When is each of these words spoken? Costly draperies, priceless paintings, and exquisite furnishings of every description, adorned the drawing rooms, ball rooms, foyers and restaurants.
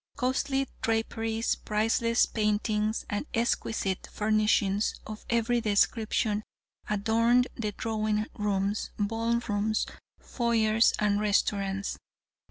Costly 0.15 0.67
draperies, 0.81 1.53
priceless 1.53 2.25
paintings, 2.25 3.05
and 3.07 3.27
exquisite 3.35 4.07
furnishings 4.11 4.95
of 5.05 5.23
every 5.29 5.61
description, 5.61 6.41
adorned 6.89 7.47
the 7.55 7.71
drawing 7.73 8.25
rooms, 8.33 8.89
ball 8.97 9.37
rooms, 9.47 9.85
foyers 10.19 10.91
and 10.97 11.19
restaurants. 11.21 11.99